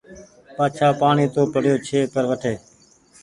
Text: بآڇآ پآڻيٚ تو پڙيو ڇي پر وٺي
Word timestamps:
بآڇآ 0.55 0.87
پآڻيٚ 0.99 1.31
تو 1.35 1.41
پڙيو 1.53 1.75
ڇي 1.87 1.99
پر 2.13 2.23
وٺي 2.29 2.53